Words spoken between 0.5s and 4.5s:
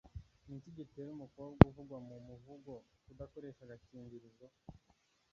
iki gitera umukobwa uvugwa mu muvugo kudakoresha agakingirizo